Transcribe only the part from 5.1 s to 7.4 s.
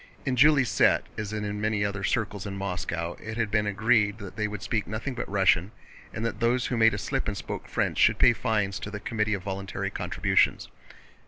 but Russian and that those who made a slip and